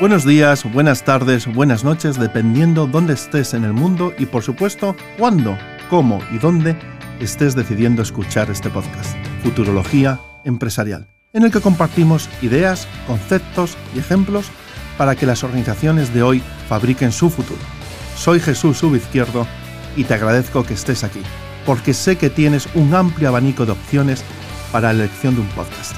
[0.00, 4.96] Buenos días, buenas tardes, buenas noches, dependiendo dónde estés en el mundo y por supuesto
[5.18, 5.58] cuándo,
[5.90, 6.74] cómo y dónde
[7.20, 14.46] estés decidiendo escuchar este podcast, Futurología Empresarial, en el que compartimos ideas, conceptos y ejemplos
[14.96, 17.60] para que las organizaciones de hoy fabriquen su futuro.
[18.16, 19.46] Soy Jesús Subizquierdo
[19.96, 21.20] y te agradezco que estés aquí,
[21.66, 24.24] porque sé que tienes un amplio abanico de opciones
[24.72, 25.94] para la elección de un podcast.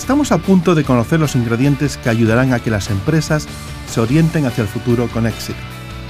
[0.00, 3.46] Estamos a punto de conocer los ingredientes que ayudarán a que las empresas
[3.86, 5.58] se orienten hacia el futuro con éxito.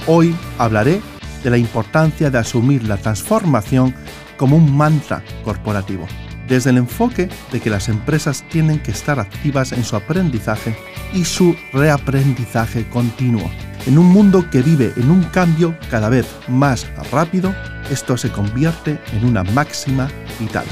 [0.07, 1.01] Hoy hablaré
[1.43, 3.93] de la importancia de asumir la transformación
[4.37, 6.07] como un mantra corporativo,
[6.47, 10.73] desde el enfoque de que las empresas tienen que estar activas en su aprendizaje
[11.13, 13.51] y su reaprendizaje continuo.
[13.85, 17.53] En un mundo que vive en un cambio cada vez más rápido,
[17.91, 20.07] esto se convierte en una máxima
[20.39, 20.65] vital.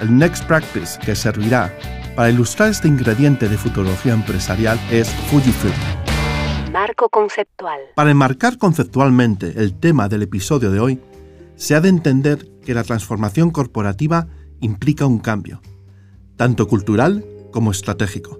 [0.00, 1.74] El Next Practice que servirá
[2.14, 5.72] para ilustrar este ingrediente de futurología empresarial es Fujifilm.
[6.72, 7.80] Marco conceptual.
[7.94, 11.00] Para enmarcar conceptualmente el tema del episodio de hoy,
[11.56, 14.28] se ha de entender que la transformación corporativa
[14.60, 15.60] implica un cambio,
[16.36, 18.38] tanto cultural como estratégico,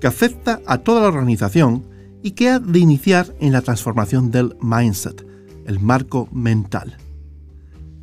[0.00, 1.88] que afecta a toda la organización
[2.22, 5.26] y que ha de iniciar en la transformación del mindset,
[5.66, 6.96] el marco mental.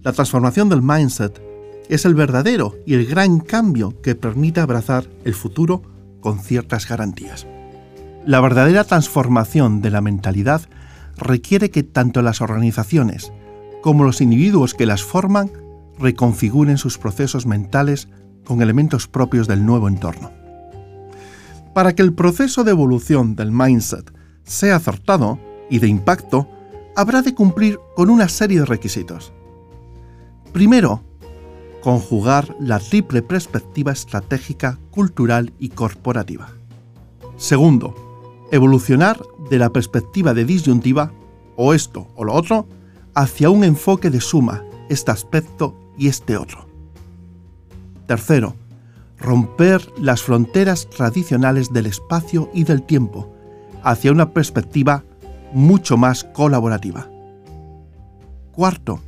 [0.02, 1.45] La transformación del mindset
[1.89, 5.81] es el verdadero y el gran cambio que permite abrazar el futuro
[6.19, 7.45] con ciertas garantías.
[8.25, 10.61] La verdadera transformación de la mentalidad
[11.17, 13.31] requiere que tanto las organizaciones
[13.81, 15.52] como los individuos que las forman
[16.00, 18.09] reconfiguren sus procesos mentales
[18.44, 20.31] con elementos propios del nuevo entorno.
[21.73, 24.11] Para que el proceso de evolución del mindset
[24.44, 25.39] sea acertado
[25.70, 26.49] y de impacto,
[26.95, 29.33] habrá de cumplir con una serie de requisitos.
[30.52, 31.03] Primero,
[31.86, 36.50] conjugar la triple perspectiva estratégica, cultural y corporativa.
[37.38, 37.94] Segundo,
[38.52, 41.11] evolucionar de la perspectiva de disyuntiva,
[41.55, 42.67] o esto o lo otro,
[43.14, 46.67] hacia un enfoque de suma, este aspecto y este otro.
[48.08, 48.55] Tercero,
[49.20, 53.31] romper las fronteras tradicionales del espacio y del tiempo
[53.83, 55.04] hacia una perspectiva
[55.54, 57.08] mucho más colaborativa.
[58.54, 59.02] Cuarto,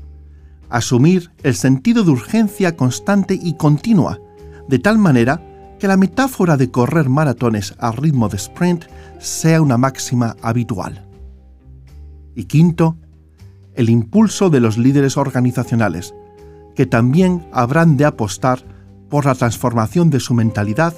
[0.70, 4.20] asumir el sentido de urgencia constante y continua,
[4.68, 5.42] de tal manera
[5.80, 8.86] que la metáfora de correr maratones a ritmo de sprint
[9.20, 11.08] sea una máxima habitual.
[12.36, 12.98] Y quinto,
[13.76, 16.14] el impulso de los líderes organizacionales,
[16.76, 18.64] que también habrán de apostar
[19.10, 20.94] por la transformación de su mentalidad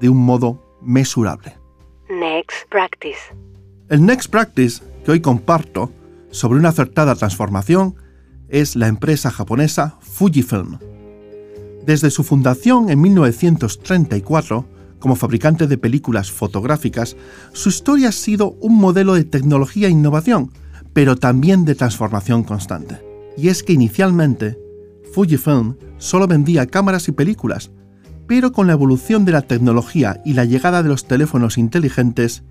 [0.00, 1.56] de un modo mesurable.
[2.08, 3.18] Next Practice.
[3.88, 5.90] El Next Practice que hoy comparto
[6.30, 7.96] sobre una acertada transformación
[8.48, 10.78] es la empresa japonesa Fujifilm.
[11.84, 14.66] Desde su fundación en 1934,
[14.98, 17.16] como fabricante de películas fotográficas,
[17.52, 20.50] su historia ha sido un modelo de tecnología e innovación,
[20.94, 23.00] pero también de transformación constante.
[23.36, 24.58] Y es que inicialmente,
[25.12, 27.70] Fujifilm solo vendía cámaras y películas,
[28.26, 32.42] pero con la evolución de la tecnología y la llegada de los teléfonos inteligentes,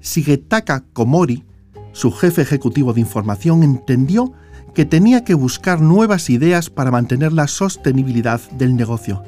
[0.00, 1.44] Shigetaka Komori,
[1.92, 4.32] su jefe ejecutivo de información, entendió
[4.74, 9.22] que tenía que buscar nuevas ideas para mantener la sostenibilidad del negocio.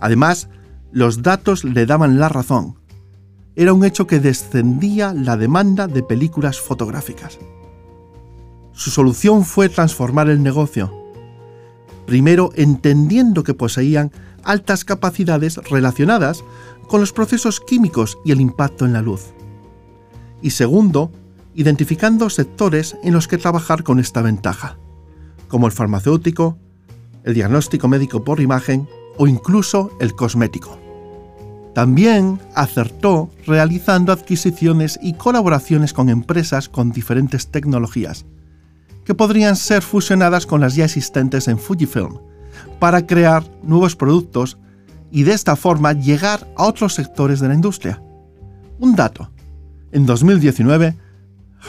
[0.00, 0.48] Además,
[0.92, 2.76] los datos le daban la razón.
[3.56, 7.38] Era un hecho que descendía la demanda de películas fotográficas.
[8.72, 10.92] Su solución fue transformar el negocio.
[12.06, 14.12] Primero, entendiendo que poseían
[14.44, 16.44] altas capacidades relacionadas
[16.86, 19.32] con los procesos químicos y el impacto en la luz.
[20.40, 21.10] Y segundo,
[21.58, 24.78] identificando sectores en los que trabajar con esta ventaja,
[25.48, 26.56] como el farmacéutico,
[27.24, 30.78] el diagnóstico médico por imagen o incluso el cosmético.
[31.74, 38.24] También acertó realizando adquisiciones y colaboraciones con empresas con diferentes tecnologías,
[39.04, 42.20] que podrían ser fusionadas con las ya existentes en Fujifilm,
[42.78, 44.58] para crear nuevos productos
[45.10, 48.00] y de esta forma llegar a otros sectores de la industria.
[48.78, 49.32] Un dato.
[49.90, 51.07] En 2019,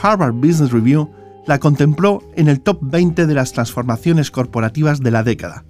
[0.02, 1.10] Harvard Business Review
[1.46, 5.66] la contempló en el top 20 de las transformaciones corporativas de la década,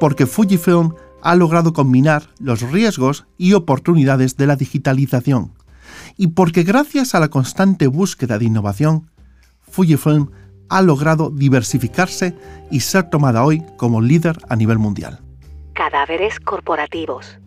[0.00, 5.52] porque Fujifilm ha logrado combinar los riesgos y oportunidades de la digitalización,
[6.16, 9.10] y porque gracias a la constante búsqueda de innovación,
[9.60, 10.30] Fujifilm
[10.68, 12.36] ha logrado diversificarse
[12.70, 15.20] y ser tomada hoy como líder a nivel mundial.
[15.74, 17.38] Cadáveres corporativos.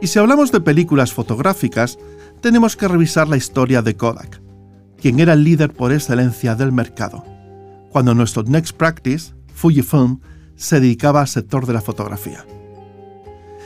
[0.00, 1.98] Y si hablamos de películas fotográficas,
[2.40, 4.47] tenemos que revisar la historia de Kodak
[5.00, 7.24] quien era el líder por excelencia del mercado,
[7.90, 10.20] cuando nuestro Next Practice, Fujifilm,
[10.56, 12.44] se dedicaba al sector de la fotografía.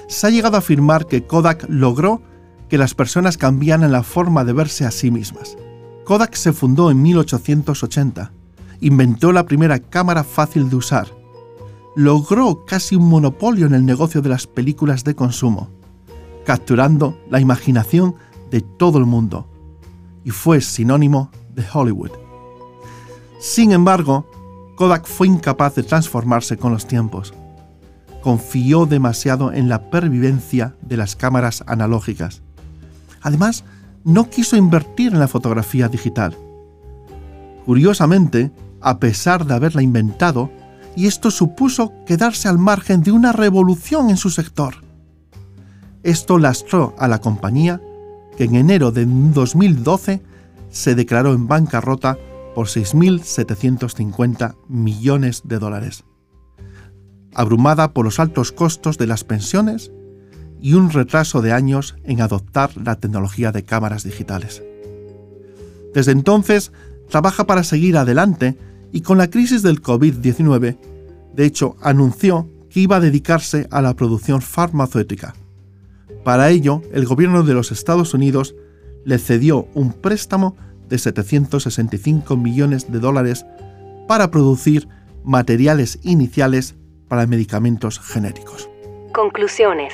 [0.08, 2.20] Se ha llegado a afirmar que Kodak logró
[2.68, 5.56] que las personas cambiaran la forma de verse a sí mismas.
[6.04, 8.32] Kodak se fundó en 1880.
[8.80, 11.08] Inventó la primera cámara fácil de usar.
[11.96, 15.68] Logró casi un monopolio en el negocio de las películas de consumo,
[16.44, 18.14] capturando la imaginación
[18.50, 19.48] de todo el mundo,
[20.24, 22.10] y fue sinónimo de Hollywood.
[23.40, 24.30] Sin embargo,
[24.76, 27.34] Kodak fue incapaz de transformarse con los tiempos.
[28.22, 32.42] Confió demasiado en la pervivencia de las cámaras analógicas.
[33.20, 33.64] Además,
[34.04, 36.36] no quiso invertir en la fotografía digital.
[37.64, 40.50] Curiosamente, a pesar de haberla inventado,
[40.96, 44.74] y esto supuso quedarse al margen de una revolución en su sector.
[46.02, 47.80] Esto lastró a la compañía,
[48.36, 50.22] que en enero de 2012
[50.70, 52.18] se declaró en bancarrota
[52.54, 56.04] por 6.750 millones de dólares.
[57.34, 59.90] Abrumada por los altos costos de las pensiones
[60.60, 64.62] y un retraso de años en adoptar la tecnología de cámaras digitales.
[65.94, 66.72] Desde entonces,
[67.10, 68.56] trabaja para seguir adelante
[68.92, 70.78] y con la crisis del COVID-19,
[71.34, 75.34] de hecho, anunció que iba a dedicarse a la producción farmacéutica.
[76.24, 78.54] Para ello, el gobierno de los Estados Unidos
[79.04, 80.56] le cedió un préstamo
[80.88, 83.44] de 765 millones de dólares
[84.06, 84.88] para producir
[85.24, 86.74] materiales iniciales
[87.08, 88.68] para medicamentos genéricos.
[89.12, 89.92] Conclusiones.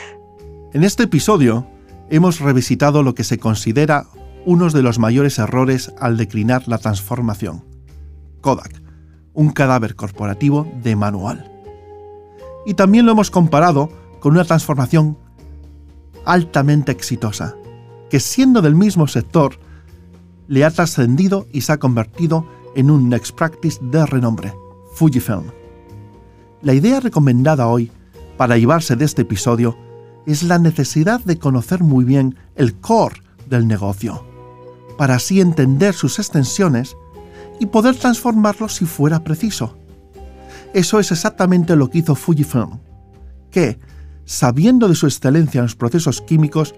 [0.73, 1.67] En este episodio
[2.11, 4.07] hemos revisitado lo que se considera
[4.45, 7.65] uno de los mayores errores al declinar la transformación.
[8.41, 8.83] Kodak,
[9.35, 11.51] un cadáver corporativo de manual.
[12.67, 13.91] Y también lo hemos comparado
[14.21, 15.19] con una transformación
[16.29, 17.57] altamente exitosa,
[18.11, 19.59] que siendo del mismo sector,
[20.47, 22.47] le ha trascendido y se ha convertido
[22.77, 24.53] en un next practice de renombre,
[24.95, 25.45] Fujifilm.
[26.61, 27.91] La idea recomendada hoy
[28.37, 29.77] para llevarse de este episodio
[30.27, 34.27] es la necesidad de conocer muy bien el core del negocio,
[34.99, 36.95] para así entender sus extensiones
[37.59, 39.79] y poder transformarlo si fuera preciso.
[40.75, 42.81] Eso es exactamente lo que hizo Fujifilm,
[43.51, 43.79] que,
[44.29, 46.75] sabiendo de su excelencia en los procesos químicos,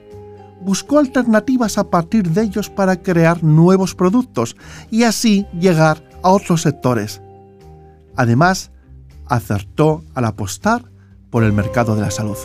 [0.61, 4.57] buscó alternativas a partir de ellos para crear nuevos productos
[4.89, 7.21] y así llegar a otros sectores.
[8.15, 8.71] Además,
[9.27, 10.85] acertó al apostar
[11.29, 12.39] por el mercado de la salud.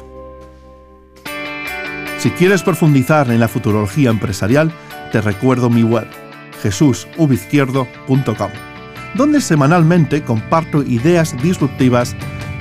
[2.17, 4.73] Si quieres profundizar en la futurología empresarial,
[5.11, 6.07] te recuerdo mi web,
[6.63, 8.51] jesusubizquierdo.com,
[9.13, 12.15] donde semanalmente comparto ideas disruptivas,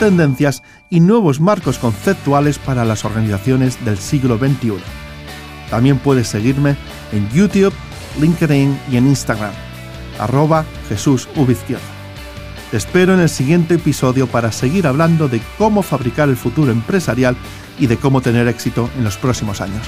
[0.05, 4.75] tendencias y nuevos marcos conceptuales para las organizaciones del siglo XXI
[5.71, 6.77] también puedes seguirme
[7.12, 7.75] en YouTube,
[8.21, 9.53] LinkedIn y en Instagram,
[10.21, 16.71] arroba Te espero en el siguiente episodio para seguir hablando de cómo fabricar el futuro
[16.71, 17.37] empresarial
[17.79, 19.83] y de cómo tener éxito en los próximos años.